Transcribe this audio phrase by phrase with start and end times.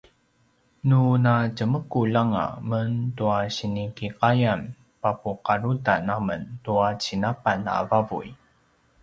[0.89, 4.61] nu natjemekulj anga men tua sinikiqayam
[5.01, 8.27] papuqarutan amen tua cinapan a vavuy